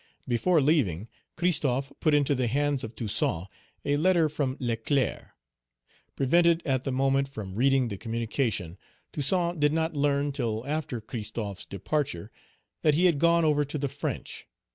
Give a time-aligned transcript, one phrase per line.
[0.27, 3.45] Before leaving, Christophe put into the hands of Toussaint
[3.85, 5.27] a letter from Leclerc.
[6.15, 8.79] Prevented, at the moment, from reading the communication,
[9.11, 12.31] Toussaint did not learn till after Christophe's departure,
[12.81, 14.47] that he had gone over to the French.